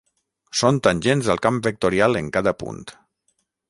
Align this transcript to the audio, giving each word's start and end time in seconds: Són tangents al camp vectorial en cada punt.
Són 0.61 0.79
tangents 0.87 1.29
al 1.35 1.43
camp 1.45 1.61
vectorial 1.69 2.21
en 2.25 2.35
cada 2.39 2.59
punt. 2.65 2.85